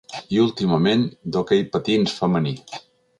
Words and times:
I 0.35 0.39
últimament, 0.43 1.03
d’hoquei 1.35 1.61
patins 1.75 2.17
femení. 2.23 2.55